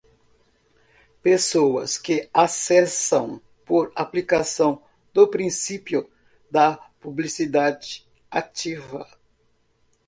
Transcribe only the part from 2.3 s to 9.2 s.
acessam por aplicação do princípio da publicidade ativa.